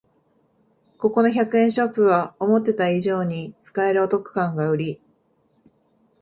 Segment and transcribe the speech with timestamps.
[0.97, 4.99] ここの百均ショップは思ってた以上に使えるお得感がウリ